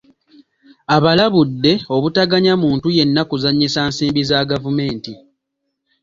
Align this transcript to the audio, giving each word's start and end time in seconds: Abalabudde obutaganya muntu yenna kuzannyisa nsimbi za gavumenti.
Abalabudde 0.95 1.73
obutaganya 1.95 2.53
muntu 2.63 2.87
yenna 2.97 3.21
kuzannyisa 3.29 3.79
nsimbi 3.89 4.21
za 4.29 4.39
gavumenti. 4.49 5.13